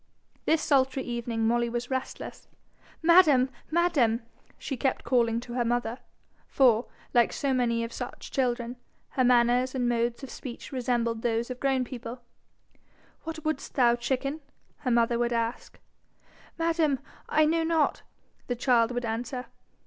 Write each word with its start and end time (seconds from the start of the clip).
This 0.45 0.63
sultry 0.63 1.03
evening 1.03 1.45
Molly 1.45 1.69
was 1.69 1.91
restless. 1.91 2.47
'Madam! 3.03 3.49
madam!' 3.69 4.23
she 4.57 4.75
kept 4.75 5.03
calling 5.03 5.39
to 5.41 5.53
her 5.53 5.63
mother 5.63 5.99
for, 6.47 6.87
like 7.13 7.31
so 7.31 7.53
many 7.53 7.83
of 7.83 7.93
such 7.93 8.31
children, 8.31 8.77
her 9.09 9.23
manners 9.23 9.75
and 9.75 9.87
modes 9.87 10.23
of 10.23 10.31
speech 10.31 10.71
resembled 10.71 11.21
those 11.21 11.51
of 11.51 11.59
grown 11.59 11.83
people, 11.83 12.23
'What 13.25 13.45
wouldst 13.45 13.75
thou, 13.75 13.95
chicken?' 13.95 14.41
her 14.77 14.89
mother 14.89 15.19
would 15.19 15.33
ask. 15.33 15.79
'Madam, 16.57 16.97
I 17.29 17.45
know 17.45 17.61
not,' 17.63 18.01
the 18.47 18.55
child 18.55 18.89
would 18.93 19.05
answer. 19.05 19.45